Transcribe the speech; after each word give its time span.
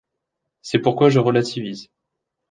C'est 0.63 0.79
pourquoi 0.79 1.11
je 1.11 1.19
relativise. 1.19 1.89